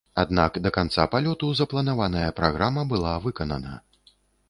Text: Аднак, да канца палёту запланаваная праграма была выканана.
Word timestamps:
Аднак, 0.21 0.55
да 0.67 0.71
канца 0.77 1.05
палёту 1.13 1.51
запланаваная 1.61 2.35
праграма 2.43 2.89
была 2.95 3.17
выканана. 3.29 3.81